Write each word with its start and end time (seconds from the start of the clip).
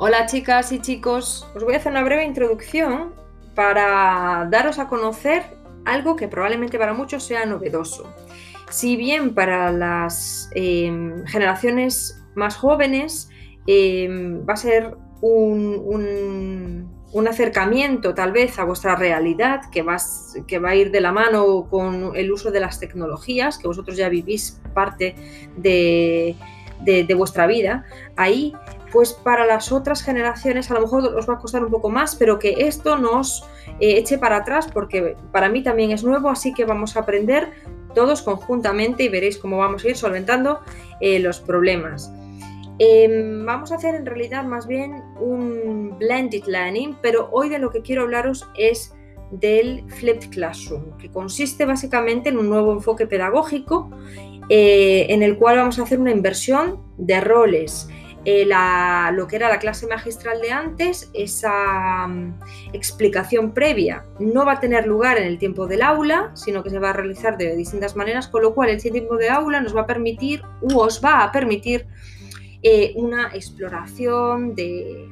Hola 0.00 0.26
chicas 0.26 0.70
y 0.70 0.78
chicos, 0.78 1.44
os 1.56 1.64
voy 1.64 1.74
a 1.74 1.78
hacer 1.78 1.90
una 1.90 2.04
breve 2.04 2.24
introducción 2.24 3.14
para 3.56 4.46
daros 4.48 4.78
a 4.78 4.86
conocer 4.86 5.42
algo 5.84 6.14
que 6.14 6.28
probablemente 6.28 6.78
para 6.78 6.94
muchos 6.94 7.24
sea 7.24 7.44
novedoso. 7.46 8.08
Si 8.70 8.96
bien 8.96 9.34
para 9.34 9.72
las 9.72 10.50
em, 10.54 11.26
generaciones 11.26 12.24
más 12.36 12.54
jóvenes 12.54 13.28
em, 13.66 14.46
va 14.48 14.52
a 14.52 14.56
ser 14.56 14.96
un, 15.20 16.96
acercamiento 17.28 18.14
tal 18.14 18.30
vez 18.30 18.56
a 18.60 18.64
vuestra 18.64 18.94
realidad 18.94 19.62
que 19.72 19.82
va, 19.82 19.96
que 20.46 20.60
va 20.60 20.70
a 20.70 20.76
ir 20.76 20.92
de 20.92 21.00
la 21.00 21.10
mano 21.10 21.66
con 21.68 22.14
el 22.14 22.30
uso 22.30 22.52
de 22.52 22.60
las 22.60 22.78
tecnologías, 22.78 23.58
que 23.58 23.66
vosotros 23.66 23.96
ya 23.96 24.08
vivís 24.08 24.62
parte 24.74 25.16
de, 25.56 26.36
de 26.80 27.14
vuestra 27.14 27.46
vida, 27.46 27.84
ahí 28.16 28.54
pues 28.92 29.12
para 29.12 29.46
las 29.46 29.72
otras 29.72 30.02
generaciones 30.02 30.70
a 30.70 30.74
lo 30.74 30.80
mejor 30.80 31.04
os 31.14 31.28
va 31.28 31.34
a 31.34 31.38
costar 31.38 31.64
un 31.64 31.70
poco 31.70 31.90
más, 31.90 32.14
pero 32.16 32.38
que 32.38 32.66
esto 32.66 32.96
nos 32.96 33.44
eh, 33.80 33.98
eche 33.98 34.18
para 34.18 34.38
atrás 34.38 34.68
porque 34.72 35.16
para 35.32 35.48
mí 35.48 35.62
también 35.62 35.90
es 35.90 36.04
nuevo, 36.04 36.28
así 36.28 36.54
que 36.54 36.64
vamos 36.64 36.96
a 36.96 37.00
aprender 37.00 37.52
todos 37.94 38.22
conjuntamente 38.22 39.04
y 39.04 39.08
veréis 39.08 39.38
cómo 39.38 39.58
vamos 39.58 39.84
a 39.84 39.88
ir 39.88 39.96
solventando 39.96 40.60
eh, 41.00 41.18
los 41.18 41.40
problemas. 41.40 42.12
Em, 42.78 43.44
vamos 43.44 43.72
a 43.72 43.74
hacer 43.74 43.96
en 43.96 44.06
realidad 44.06 44.44
más 44.44 44.66
bien 44.66 45.02
un 45.20 45.98
blended 45.98 46.44
learning, 46.46 46.96
pero 47.02 47.28
hoy 47.32 47.48
de 47.48 47.58
lo 47.58 47.70
que 47.70 47.82
quiero 47.82 48.02
hablaros 48.02 48.48
es 48.56 48.94
del 49.30 49.84
flipped 49.88 50.30
classroom, 50.30 50.96
que 50.98 51.10
consiste 51.10 51.64
básicamente 51.64 52.28
en 52.30 52.38
un 52.38 52.48
nuevo 52.48 52.72
enfoque 52.72 53.06
pedagógico 53.06 53.90
eh, 54.48 55.06
en 55.10 55.22
el 55.22 55.36
cual 55.36 55.58
vamos 55.58 55.78
a 55.78 55.82
hacer 55.82 56.00
una 56.00 56.10
inversión 56.10 56.80
de 56.96 57.20
roles. 57.20 57.88
Eh, 58.24 58.46
lo 59.14 59.26
que 59.26 59.36
era 59.36 59.48
la 59.48 59.58
clase 59.58 59.86
magistral 59.86 60.40
de 60.40 60.50
antes, 60.50 61.10
esa 61.14 62.06
mm, 62.06 62.40
explicación 62.72 63.52
previa 63.54 64.04
no 64.18 64.44
va 64.44 64.54
a 64.54 64.60
tener 64.60 64.86
lugar 64.86 65.18
en 65.18 65.24
el 65.24 65.38
tiempo 65.38 65.66
del 65.66 65.82
aula, 65.82 66.32
sino 66.34 66.62
que 66.62 66.70
se 66.70 66.78
va 66.78 66.90
a 66.90 66.92
realizar 66.92 67.38
de 67.38 67.56
distintas 67.56 67.96
maneras, 67.96 68.28
con 68.28 68.42
lo 68.42 68.54
cual 68.54 68.70
el 68.70 68.82
tiempo 68.82 69.16
de 69.16 69.30
aula 69.30 69.60
nos 69.60 69.74
va 69.74 69.82
a 69.82 69.86
permitir 69.86 70.42
u 70.60 70.78
os 70.78 71.02
va 71.02 71.22
a 71.22 71.32
permitir 71.32 71.86
eh, 72.62 72.92
una 72.96 73.30
exploración 73.34 74.54
de, 74.54 75.08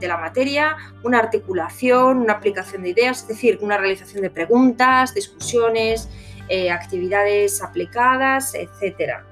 la 0.00 0.16
materia, 0.16 0.76
una 1.04 1.18
articulación, 1.18 2.18
una 2.18 2.34
aplicación 2.34 2.82
de 2.82 2.90
ideas, 2.90 3.22
es 3.22 3.28
decir, 3.28 3.58
una 3.62 3.78
realización 3.78 4.22
de 4.22 4.30
preguntas, 4.30 5.14
discusiones, 5.14 6.08
eh, 6.48 6.70
actividades 6.70 7.62
aplicadas, 7.62 8.54
etcétera. 8.54 9.24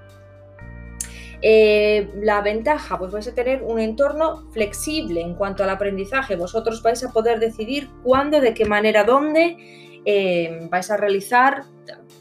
Eh, 1.42 2.10
la 2.16 2.42
ventaja, 2.42 2.98
pues 2.98 3.12
vais 3.12 3.26
a 3.26 3.34
tener 3.34 3.62
un 3.62 3.80
entorno 3.80 4.50
flexible 4.52 5.22
en 5.22 5.34
cuanto 5.34 5.64
al 5.64 5.70
aprendizaje. 5.70 6.36
Vosotros 6.36 6.82
vais 6.82 7.02
a 7.02 7.12
poder 7.12 7.40
decidir 7.40 7.88
cuándo, 8.02 8.40
de 8.40 8.52
qué 8.52 8.66
manera, 8.66 9.04
dónde 9.04 9.56
eh, 10.04 10.68
vais 10.70 10.90
a 10.90 10.96
realizar 10.96 11.64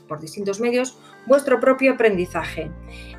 por 0.09 0.19
distintos 0.19 0.59
medios 0.59 0.97
vuestro 1.25 1.61
propio 1.61 1.93
aprendizaje. 1.93 2.69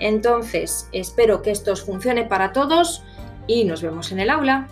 Entonces, 0.01 0.89
espero 0.93 1.41
que 1.41 1.53
esto 1.53 1.73
os 1.73 1.83
funcione 1.83 2.27
para 2.27 2.53
todos 2.53 3.03
y 3.47 3.65
nos 3.65 3.81
vemos 3.81 4.13
en 4.13 4.21
el 4.21 4.29
aula. 4.29 4.69